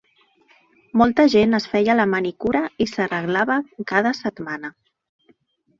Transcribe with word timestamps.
Molta 1.01 1.25
gent 1.33 1.53
es 1.59 1.67
feia 1.75 1.97
la 1.99 2.07
manicura 2.15 2.65
i 2.87 2.91
s'arreglava 2.95 3.61
cada 3.95 4.19
setmana. 4.23 4.75